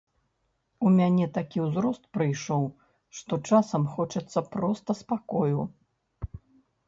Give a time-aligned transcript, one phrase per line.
[0.85, 2.63] У мяне такі ўзрост прыйшоў,
[3.19, 5.59] што часам хочацца проста спакою.